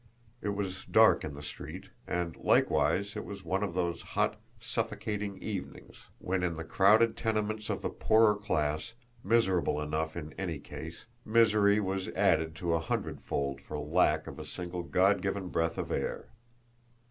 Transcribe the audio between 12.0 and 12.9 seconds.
added to a